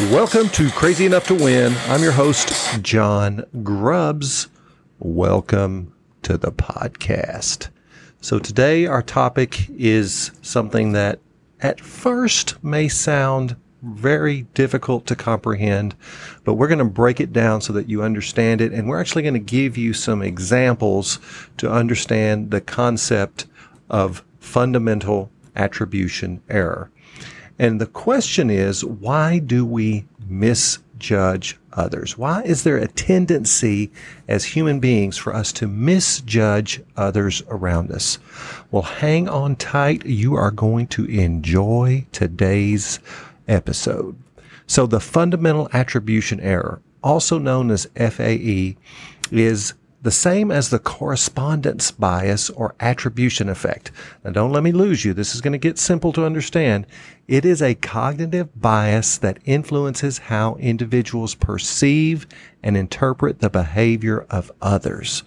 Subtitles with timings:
[0.00, 1.74] Welcome to Crazy Enough to Win.
[1.88, 4.46] I'm your host, John Grubbs.
[5.00, 5.92] Welcome
[6.22, 7.70] to the podcast.
[8.20, 11.18] So, today our topic is something that
[11.58, 15.96] at first may sound very difficult to comprehend,
[16.44, 18.72] but we're going to break it down so that you understand it.
[18.72, 21.18] And we're actually going to give you some examples
[21.56, 23.46] to understand the concept
[23.90, 26.88] of fundamental attribution error.
[27.58, 32.16] And the question is, why do we misjudge others?
[32.16, 33.90] Why is there a tendency
[34.28, 38.18] as human beings for us to misjudge others around us?
[38.70, 40.06] Well, hang on tight.
[40.06, 43.00] You are going to enjoy today's
[43.48, 44.16] episode.
[44.66, 48.76] So the fundamental attribution error, also known as FAE,
[49.32, 53.90] is the same as the correspondence bias or attribution effect.
[54.24, 55.12] Now don't let me lose you.
[55.12, 56.86] This is going to get simple to understand.
[57.26, 62.26] It is a cognitive bias that influences how individuals perceive
[62.62, 65.24] and interpret the behavior of others.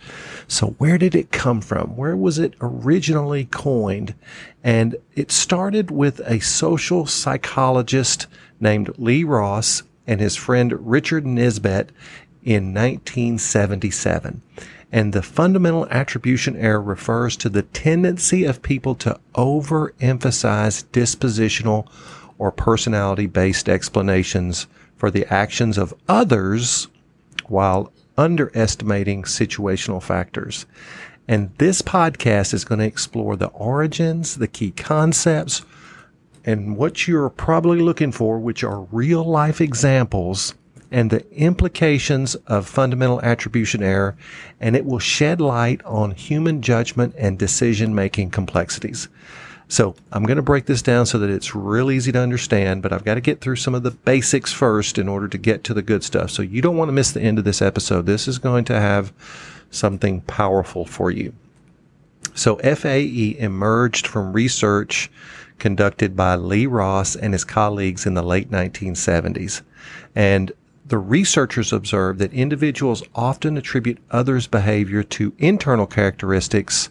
[0.48, 1.98] So where did it come from?
[1.98, 4.16] Where was it originally coined?
[4.64, 8.28] And it started with a social psychologist
[8.60, 11.90] named Lee Ross and his friend Richard Nisbett
[12.44, 14.42] in 1977.
[14.92, 21.88] And the fundamental attribution error refers to the tendency of people to overemphasize dispositional
[22.38, 24.68] or personality based explanations
[24.98, 26.88] for the actions of others
[27.48, 30.66] while underestimating situational factors.
[31.28, 35.62] And this podcast is going to explore the origins, the key concepts,
[36.44, 40.54] and what you're probably looking for, which are real life examples
[40.92, 44.16] and the implications of fundamental attribution error,
[44.60, 49.08] and it will shed light on human judgment and decision making complexities.
[49.70, 52.92] So I'm going to break this down so that it's real easy to understand, but
[52.92, 55.74] I've got to get through some of the basics first in order to get to
[55.74, 56.30] the good stuff.
[56.30, 58.06] So you don't want to miss the end of this episode.
[58.06, 59.14] This is going to have
[59.70, 61.34] something powerful for you.
[62.36, 65.10] So FAE emerged from research
[65.58, 69.62] conducted by Lee Ross and his colleagues in the late 1970s.
[70.16, 70.52] And
[70.92, 76.90] the researchers observed that individuals often attribute others' behavior to internal characteristics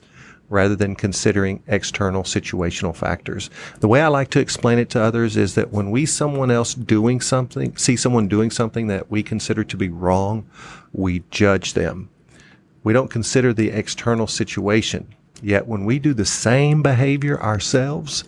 [0.49, 3.51] rather than considering external situational factors.
[3.81, 6.73] The way I like to explain it to others is that when we someone else
[6.73, 10.49] doing something, see someone doing something that we consider to be wrong,
[10.95, 12.09] we judge them.
[12.83, 15.15] We don't consider the external situation.
[15.43, 18.25] Yet when we do the same behavior ourselves,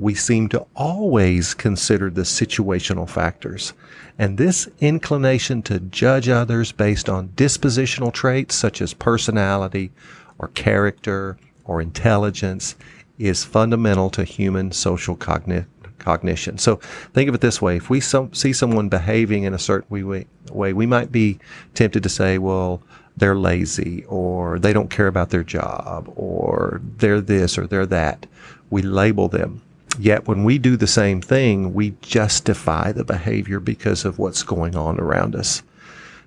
[0.00, 3.74] we seem to always consider the situational factors.
[4.18, 9.92] And this inclination to judge others based on dispositional traits such as personality
[10.38, 12.76] or character or intelligence
[13.18, 15.66] is fundamental to human social cogni-
[15.98, 16.56] cognition.
[16.56, 16.76] So
[17.12, 17.76] think of it this way.
[17.76, 21.38] If we see someone behaving in a certain way, way, we might be
[21.74, 22.82] tempted to say, well,
[23.18, 28.24] they're lazy or they don't care about their job or they're this or they're that.
[28.70, 29.60] We label them.
[29.98, 34.76] Yet when we do the same thing, we justify the behavior because of what's going
[34.76, 35.62] on around us.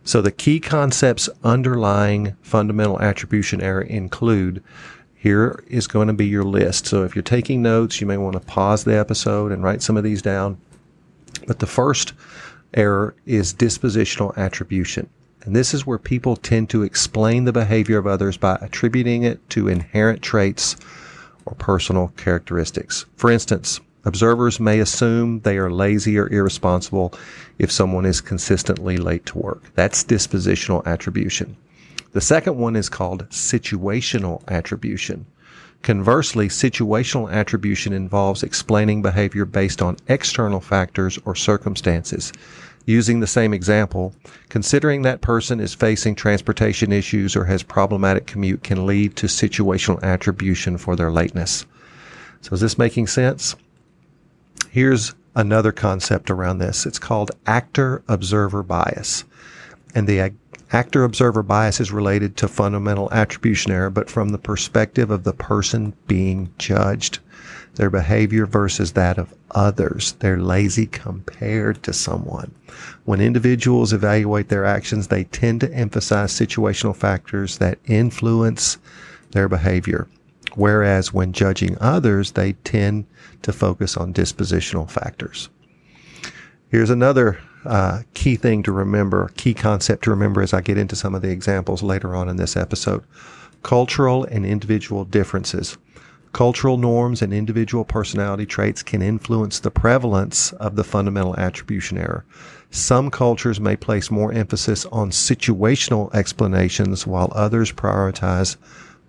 [0.04, 4.62] So the key concepts underlying fundamental attribution error include
[5.16, 6.88] here is going to be your list.
[6.88, 9.96] So if you're taking notes, you may want to pause the episode and write some
[9.96, 10.58] of these down.
[11.48, 12.12] But the first
[12.74, 15.10] error is dispositional attribution.
[15.44, 19.50] And this is where people tend to explain the behavior of others by attributing it
[19.52, 20.76] to inherent traits
[21.46, 23.06] or personal characteristics.
[23.16, 27.14] For instance, observers may assume they are lazy or irresponsible
[27.58, 29.74] if someone is consistently late to work.
[29.76, 31.56] That's dispositional attribution.
[32.12, 35.26] The second one is called situational attribution.
[35.82, 42.32] Conversely, situational attribution involves explaining behavior based on external factors or circumstances.
[42.86, 44.14] Using the same example,
[44.50, 50.02] considering that person is facing transportation issues or has problematic commute can lead to situational
[50.04, 51.66] attribution for their lateness.
[52.42, 53.56] So is this making sense?
[54.70, 56.86] Here's another concept around this.
[56.86, 59.24] It's called actor observer bias.
[59.96, 60.34] And the
[60.72, 65.34] actor observer bias is related to fundamental attribution error, but from the perspective of the
[65.34, 67.20] person being judged
[67.76, 70.14] their behavior versus that of others.
[70.20, 72.54] They're lazy compared to someone.
[73.06, 78.78] When individuals evaluate their actions, they tend to emphasize situational factors that influence
[79.32, 80.08] their behavior.
[80.56, 83.06] Whereas when judging others, they tend
[83.42, 85.50] to focus on dispositional factors.
[86.70, 90.96] Here's another uh, key thing to remember, key concept to remember as I get into
[90.96, 93.04] some of the examples later on in this episode.
[93.64, 95.78] Cultural and individual differences.
[96.34, 102.26] Cultural norms and individual personality traits can influence the prevalence of the fundamental attribution error.
[102.72, 108.56] Some cultures may place more emphasis on situational explanations while others prioritize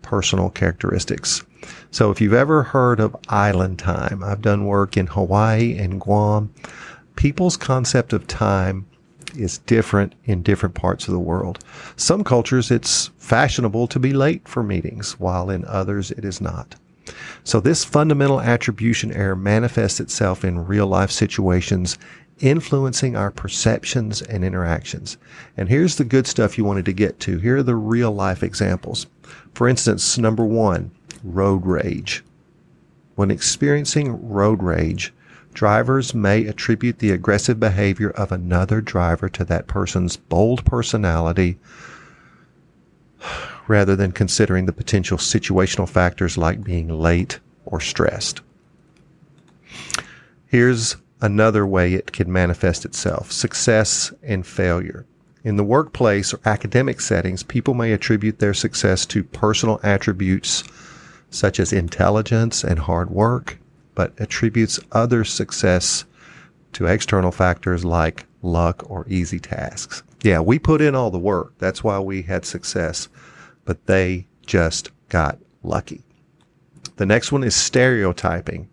[0.02, 1.42] personal characteristics.
[1.90, 6.52] So if you've ever heard of island time, I've done work in Hawaii and Guam.
[7.16, 8.84] People's concept of time
[9.34, 11.64] is different in different parts of the world.
[11.96, 16.76] Some cultures, it's fashionable to be late for meetings, while in others, it is not.
[17.42, 21.98] So this fundamental attribution error manifests itself in real life situations,
[22.40, 25.16] influencing our perceptions and interactions.
[25.56, 27.38] And here's the good stuff you wanted to get to.
[27.38, 29.06] Here are the real life examples.
[29.52, 30.90] For instance, number one,
[31.22, 32.24] road rage.
[33.14, 35.12] When experiencing road rage,
[35.52, 41.58] drivers may attribute the aggressive behavior of another driver to that person's bold personality
[43.66, 48.40] rather than considering the potential situational factors like being late or stressed.
[50.46, 55.06] Here's another way it can manifest itself success and failure.
[55.42, 60.64] In the workplace or academic settings, people may attribute their success to personal attributes
[61.30, 63.58] such as intelligence and hard work,
[63.94, 66.04] but attributes other success
[66.72, 70.02] to external factors like luck or easy tasks.
[70.22, 71.52] Yeah, we put in all the work.
[71.58, 73.08] That's why we had success
[73.64, 76.02] but they just got lucky.
[76.96, 78.68] The next one is stereotyping.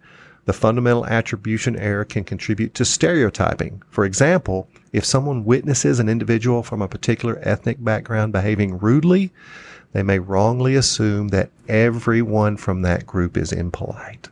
[0.46, 3.84] The fundamental attribution error can contribute to stereotyping.
[3.90, 9.32] For example, if someone witnesses an individual from a particular ethnic background behaving rudely,
[9.94, 14.30] they may wrongly assume that everyone from that group is impolite.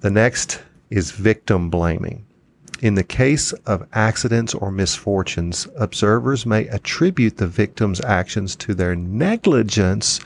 [0.00, 2.24] The next is victim blaming.
[2.80, 8.96] In the case of accidents or misfortunes, observers may attribute the victim's actions to their
[8.96, 10.18] negligence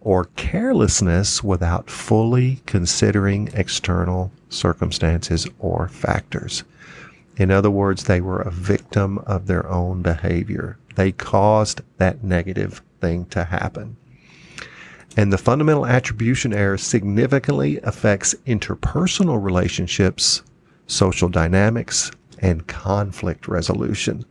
[0.00, 6.62] or carelessness without fully considering external circumstances or factors.
[7.36, 10.78] In other words, they were a victim of their own behavior.
[10.94, 13.96] They caused that negative thing to happen.
[15.16, 20.42] And the fundamental attribution error significantly affects interpersonal relationships
[20.90, 22.10] social dynamics,
[22.40, 24.24] and conflict resolution.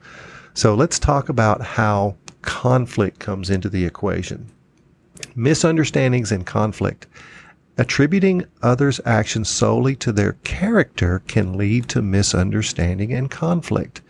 [0.54, 4.52] So let's talk about how conflict comes into the equation.
[5.36, 7.08] Misunderstandings and conflict.
[7.78, 14.02] Attributing others' actions solely to their character can lead to misunderstanding and conflict.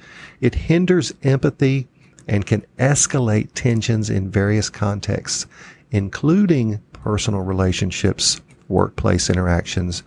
[0.42, 1.88] It hinders empathy
[2.28, 5.46] and can escalate tensions in various contexts,
[5.92, 10.02] including personal relationships, workplace interactions,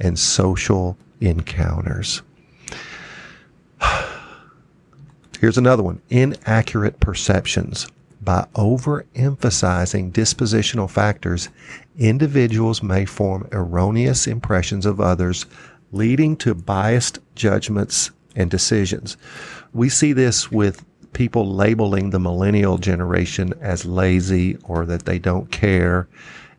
[0.00, 2.22] and social encounters.
[5.40, 7.86] Here's another one inaccurate perceptions.
[8.22, 11.48] By overemphasizing dispositional factors,
[11.96, 15.46] individuals may form erroneous impressions of others,
[15.92, 19.16] leading to biased judgments and decisions.
[19.72, 25.50] We see this with people labeling the millennial generation as lazy or that they don't
[25.50, 26.08] care.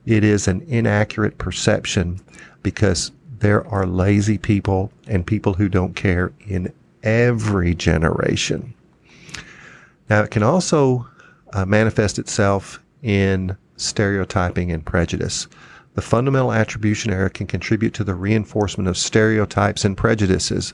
[0.05, 2.21] It is an inaccurate perception
[2.63, 6.73] because there are lazy people and people who don't care in
[7.03, 8.73] every generation.
[10.09, 11.07] Now, it can also
[11.53, 15.47] uh, manifest itself in stereotyping and prejudice.
[15.93, 20.73] The fundamental attribution error can contribute to the reinforcement of stereotypes and prejudices.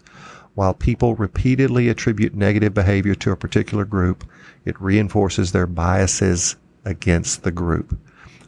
[0.55, 4.23] While people repeatedly attribute negative behavior to a particular group,
[4.65, 7.97] it reinforces their biases against the group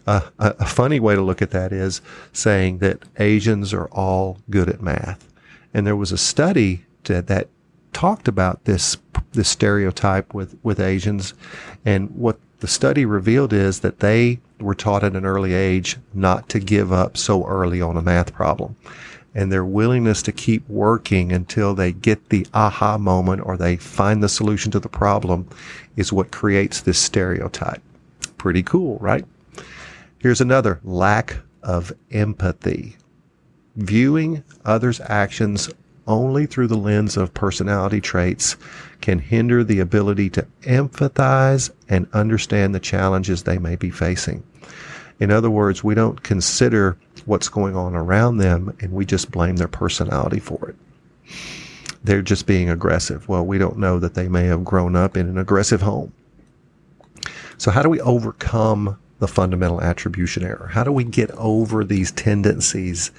[0.05, 4.69] a, a funny way to look at that is saying that Asians are all good
[4.69, 5.31] at math.
[5.73, 7.49] And there was a study to, that
[7.93, 8.97] talked about this
[9.31, 11.33] this stereotype with with Asians,
[11.83, 16.47] and what the study revealed is that they were taught at an early age not
[16.49, 18.75] to give up so early on a math problem.
[19.33, 24.23] And their willingness to keep working until they get the aha moment or they find
[24.23, 25.47] the solution to the problem
[25.97, 27.81] is what creates this stereotype.
[28.37, 29.25] Pretty cool, right?
[30.19, 32.97] Here's another lack of empathy.
[33.75, 35.69] Viewing others' actions
[36.07, 38.55] only through the lens of personality traits
[39.01, 44.43] can hinder the ability to empathize and understand the challenges they may be facing.
[45.19, 49.55] In other words, we don't consider what's going on around them and we just blame
[49.55, 50.75] their personality for it.
[52.03, 53.27] They're just being aggressive.
[53.27, 56.13] Well, we don't know that they may have grown up in an aggressive home.
[57.57, 60.69] So, how do we overcome the fundamental attribution error?
[60.71, 63.11] How do we get over these tendencies?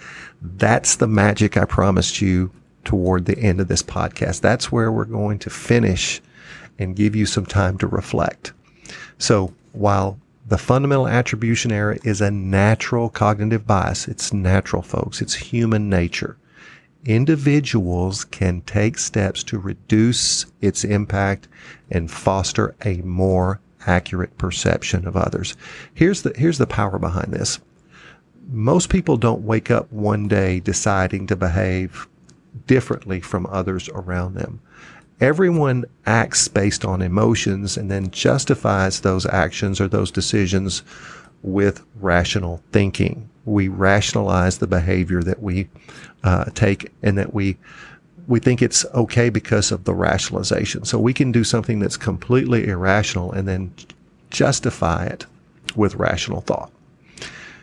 [0.43, 2.50] That's the magic I promised you
[2.85, 4.41] toward the end of this podcast.
[4.41, 6.21] That's where we're going to finish
[6.79, 8.53] and give you some time to reflect.
[9.19, 14.07] So while the fundamental attribution error is a natural cognitive bias.
[14.07, 15.21] It's natural, folks.
[15.21, 16.37] It's human nature.
[17.05, 21.49] Individuals can take steps to reduce its impact
[21.91, 25.56] and foster a more accurate perception of others.
[25.95, 27.59] Here's the, here's the power behind this.
[28.49, 32.06] Most people don't wake up one day deciding to behave
[32.66, 34.61] differently from others around them.
[35.21, 40.83] Everyone acts based on emotions and then justifies those actions or those decisions
[41.42, 43.30] with rational thinking.
[43.45, 45.68] We rationalize the behavior that we
[46.23, 47.56] uh, take and that we
[48.28, 50.85] we think it's okay because of the rationalization.
[50.85, 53.73] So we can do something that's completely irrational and then
[54.30, 55.26] justify it
[55.76, 56.73] with rational thought.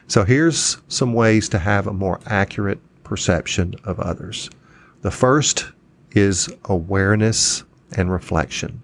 [0.08, 4.50] So here's some ways to have a more accurate perception of others.
[5.01, 5.65] The first
[6.12, 7.63] is awareness
[7.98, 8.82] and reflection.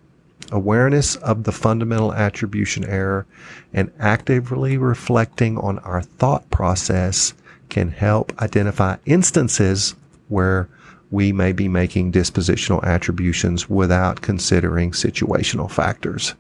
[0.51, 3.25] Awareness of the fundamental attribution error
[3.74, 7.33] and actively reflecting on our thought process
[7.69, 9.95] can help identify instances
[10.27, 10.67] where
[11.11, 16.35] we may be making dispositional attributions without considering situational factors.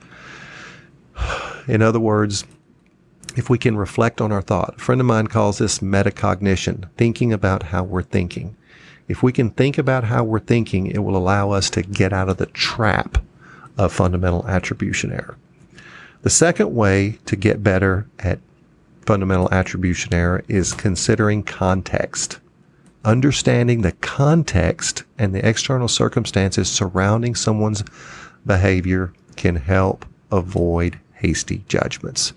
[1.67, 2.45] In other words,
[3.35, 7.31] if we can reflect on our thought, a friend of mine calls this metacognition, thinking
[7.33, 8.55] about how we're thinking.
[9.07, 12.29] If we can think about how we're thinking, it will allow us to get out
[12.29, 13.23] of the trap
[13.77, 15.37] of fundamental attribution error.
[16.21, 18.39] The second way to get better at
[19.05, 22.39] fundamental attribution error is considering context
[23.05, 27.83] understanding the context and the external circumstances surrounding someone's
[28.45, 32.33] behavior can help avoid hasty judgments.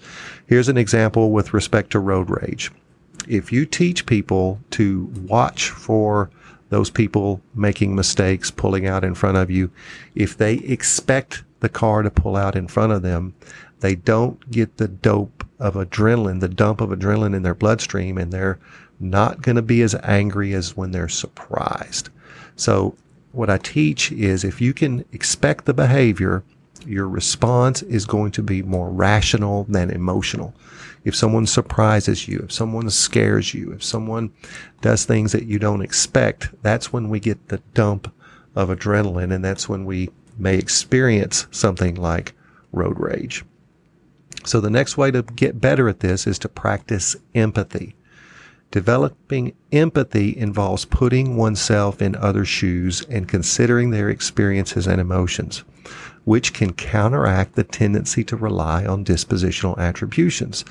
[0.46, 2.70] Here's an example with respect to road rage.
[3.28, 6.30] If you teach people to watch for
[6.70, 9.70] those people making mistakes, pulling out in front of you,
[10.14, 13.34] if they expect the car to pull out in front of them,
[13.80, 18.32] they don't get the dope of adrenaline, the dump of adrenaline in their bloodstream, and
[18.32, 18.58] they're
[19.02, 22.08] not going to be as angry as when they're surprised.
[22.56, 22.96] So
[23.32, 26.44] what I teach is if you can expect the behavior,
[26.86, 30.54] your response is going to be more rational than emotional.
[31.04, 34.32] If someone surprises you, if someone scares you, if someone
[34.80, 38.12] does things that you don't expect, that's when we get the dump
[38.54, 42.34] of adrenaline and that's when we may experience something like
[42.72, 43.44] road rage.
[44.44, 47.94] So the next way to get better at this is to practice empathy.
[48.72, 55.58] Developing empathy involves putting oneself in other shoes and considering their experiences and emotions,
[56.24, 60.64] which can counteract the tendency to rely on dispositional attributions.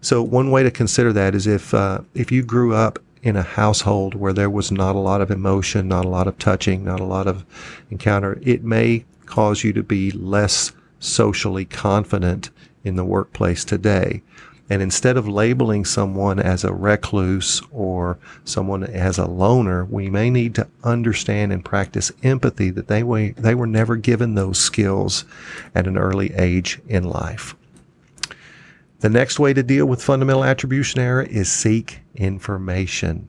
[0.00, 3.42] So one way to consider that is if uh, if you grew up in a
[3.42, 7.00] household where there was not a lot of emotion, not a lot of touching, not
[7.00, 7.44] a lot of
[7.90, 12.48] encounter, it may cause you to be less socially confident
[12.84, 14.22] in the workplace today.
[14.70, 20.30] And instead of labeling someone as a recluse or someone as a loner, we may
[20.30, 25.26] need to understand and practice empathy that they were, they were never given those skills
[25.74, 27.54] at an early age in life.
[29.00, 33.28] The next way to deal with fundamental attribution error is seek information.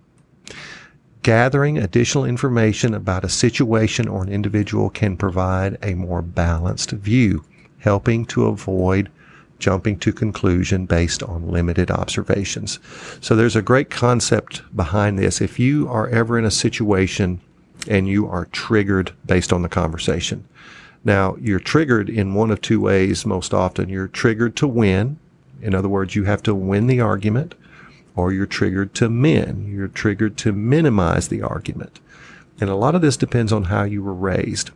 [1.21, 7.43] Gathering additional information about a situation or an individual can provide a more balanced view,
[7.79, 9.11] helping to avoid
[9.59, 12.79] jumping to conclusion based on limited observations.
[13.21, 15.41] So there's a great concept behind this.
[15.41, 17.41] If you are ever in a situation
[17.87, 20.47] and you are triggered based on the conversation,
[21.03, 23.89] now you're triggered in one of two ways most often.
[23.89, 25.19] You're triggered to win.
[25.61, 27.55] In other words, you have to win the argument
[28.15, 29.71] or you're triggered to min.
[29.71, 31.99] You're triggered to minimize the argument.
[32.59, 34.71] And a lot of this depends on how you were raised.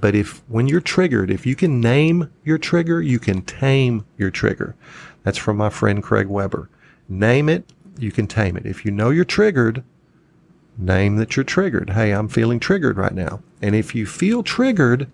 [0.00, 4.30] But if when you're triggered, if you can name your trigger, you can tame your
[4.30, 4.74] trigger.
[5.24, 6.68] That's from my friend Craig Weber.
[7.08, 8.66] Name it, you can tame it.
[8.66, 9.82] If you know you're triggered,
[10.76, 11.90] name that you're triggered.
[11.90, 13.42] Hey, I'm feeling triggered right now.
[13.60, 15.10] And if you feel triggered,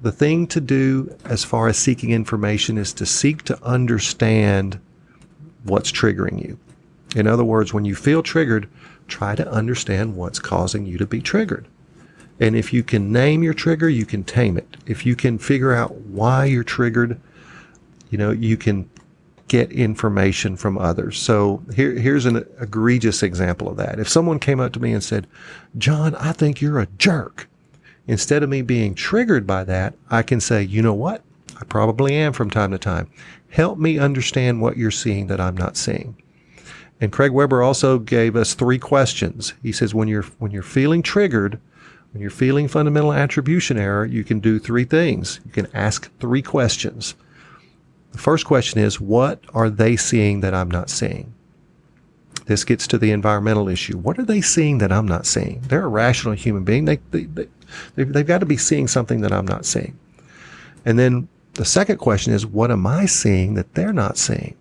[0.00, 4.78] the thing to do as far as seeking information is to seek to understand
[5.64, 6.58] what's triggering you.
[7.14, 8.68] In other words, when you feel triggered,
[9.06, 11.66] try to understand what's causing you to be triggered.
[12.40, 14.76] And if you can name your trigger, you can tame it.
[14.86, 17.20] If you can figure out why you're triggered,
[18.10, 18.88] you know, you can
[19.48, 21.18] get information from others.
[21.18, 23.98] So here, here's an egregious example of that.
[23.98, 25.26] If someone came up to me and said,
[25.76, 27.48] John, I think you're a jerk.
[28.06, 31.22] Instead of me being triggered by that, I can say, you know what?
[31.60, 33.10] I probably am from time to time.
[33.50, 36.16] Help me understand what you're seeing that I'm not seeing.
[37.00, 39.52] And Craig Weber also gave us three questions.
[39.62, 41.60] He says, when you're, when you're feeling triggered,
[42.12, 45.40] when you're feeling fundamental attribution error, you can do three things.
[45.46, 47.14] You can ask three questions.
[48.12, 51.32] The first question is, what are they seeing that I'm not seeing?
[52.44, 53.96] This gets to the environmental issue.
[53.96, 55.60] What are they seeing that I'm not seeing?
[55.62, 56.84] They're a rational human being.
[56.84, 57.48] They, they, they,
[57.94, 59.98] they've, they've got to be seeing something that I'm not seeing.
[60.84, 64.56] And then the second question is, what am I seeing that they're not seeing?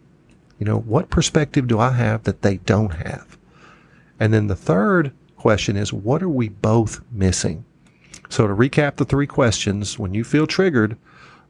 [0.59, 3.37] You know, what perspective do I have that they don't have?
[4.19, 7.65] And then the third question is, what are we both missing?
[8.29, 10.97] So to recap the three questions, when you feel triggered,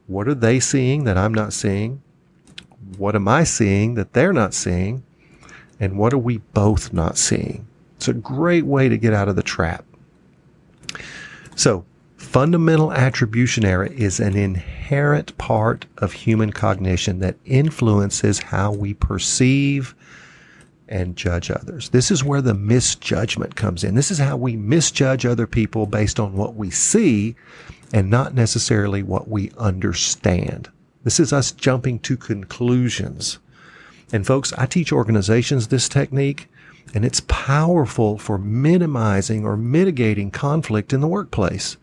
[0.06, 2.00] what are they seeing that I'm not seeing?
[2.96, 5.02] What am I seeing that they're not seeing?
[5.78, 7.66] And what are we both not seeing?
[7.96, 9.84] It's a great way to get out of the trap.
[11.54, 11.84] So
[12.16, 19.94] fundamental attribution error is an inherent part of human cognition that influences how we perceive
[20.92, 21.88] and judge others.
[21.88, 23.94] This is where the misjudgment comes in.
[23.94, 27.34] This is how we misjudge other people based on what we see
[27.94, 30.70] and not necessarily what we understand.
[31.02, 33.38] This is us jumping to conclusions.
[34.12, 36.48] And folks, I teach organizations this technique
[36.94, 41.78] and it's powerful for minimizing or mitigating conflict in the workplace.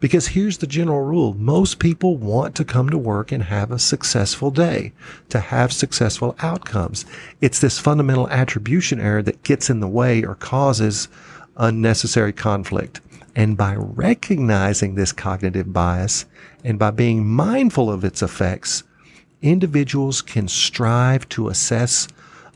[0.00, 1.34] Because here's the general rule.
[1.34, 4.92] Most people want to come to work and have a successful day,
[5.30, 7.04] to have successful outcomes.
[7.40, 11.08] It's this fundamental attribution error that gets in the way or causes
[11.56, 13.00] unnecessary conflict.
[13.34, 16.26] And by recognizing this cognitive bias
[16.64, 18.82] and by being mindful of its effects,
[19.42, 22.08] individuals can strive to assess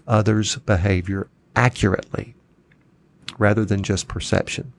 [0.06, 2.34] others' behavior accurately
[3.38, 4.72] rather than just perception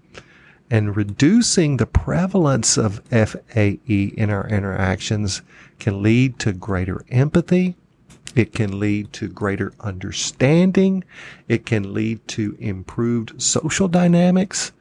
[0.71, 5.41] and reducing the prevalence of FAE in our interactions
[5.79, 7.75] can lead to greater empathy.
[8.35, 11.03] It can lead to greater understanding.
[11.49, 14.71] It can lead to improved social dynamics.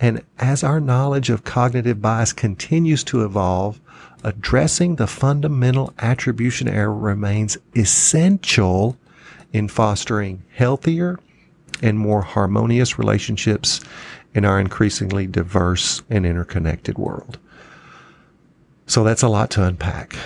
[0.00, 3.78] And as our knowledge of cognitive bias continues to evolve,
[4.24, 8.96] addressing the fundamental attribution error remains essential
[9.52, 11.18] in fostering healthier
[11.82, 13.80] and more harmonious relationships
[14.34, 17.38] in our increasingly diverse and interconnected world.
[18.86, 20.16] So that's a lot to unpack.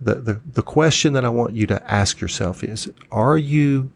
[0.00, 3.90] The, the, the question that I want you to ask yourself is, are you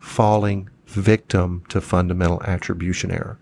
[0.00, 3.38] falling victim to fundamental attribution error?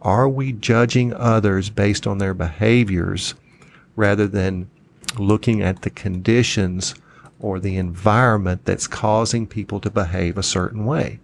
[0.00, 3.34] Are we judging others based on their behaviors
[3.96, 4.70] rather than
[5.18, 6.94] looking at the conditions
[7.40, 11.18] or the environment that's causing people to behave a certain way?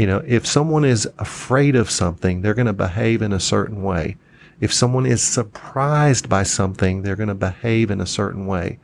[0.00, 3.82] You know, if someone is afraid of something, they're going to behave in a certain
[3.82, 4.16] way.
[4.58, 8.78] If someone is surprised by something, they're going to behave in a certain way.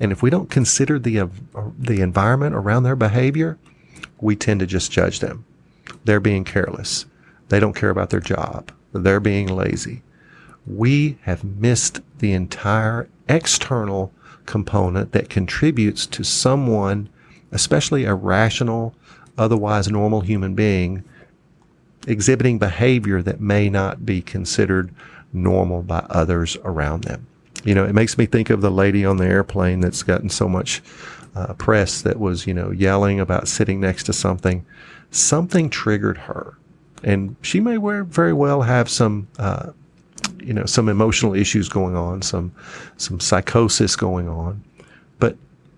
[0.00, 1.28] And if we don't consider the, uh,
[1.78, 3.58] the environment around their behavior,
[4.22, 5.44] we tend to just judge them.
[6.06, 7.04] They're being careless.
[7.50, 8.72] They don't care about their job.
[8.94, 10.02] They're being lazy.
[10.66, 14.10] We have missed the entire external
[14.46, 17.10] component that contributes to someone,
[17.50, 18.94] especially a rational,
[19.38, 21.04] otherwise normal human being
[22.06, 24.92] exhibiting behavior that may not be considered
[25.32, 27.26] normal by others around them.
[27.64, 30.48] You know, it makes me think of the lady on the airplane that's gotten so
[30.48, 30.82] much
[31.34, 34.66] uh, press that was, you know, yelling about sitting next to something.
[35.10, 36.58] Something triggered her.
[37.04, 39.70] And she may very well have some, uh,
[40.40, 42.52] you know, some emotional issues going on, some,
[42.96, 44.62] some psychosis going on.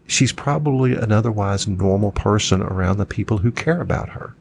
[0.06, 4.34] She's probably an otherwise normal person around the people who care about her.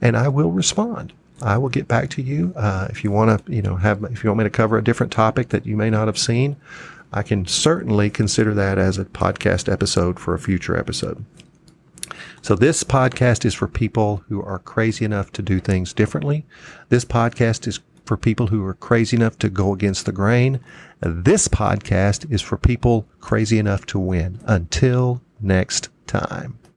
[0.00, 1.12] and I will respond.
[1.42, 2.52] I will get back to you.
[2.56, 4.84] Uh, if you want to, you know, have, if you want me to cover a
[4.84, 6.56] different topic that you may not have seen,
[7.12, 11.24] I can certainly consider that as a podcast episode for a future episode.
[12.42, 16.46] So this podcast is for people who are crazy enough to do things differently.
[16.88, 20.60] This podcast is for people who are crazy enough to go against the grain.
[21.00, 24.40] This podcast is for people crazy enough to win.
[24.46, 26.58] Until next time.